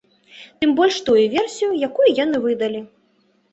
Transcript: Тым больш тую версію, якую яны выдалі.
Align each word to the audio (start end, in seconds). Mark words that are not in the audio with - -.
Тым 0.63 0.73
больш 0.79 0.95
тую 1.09 1.17
версію, 1.35 1.71
якую 1.91 2.09
яны 2.23 2.43
выдалі. 2.49 2.85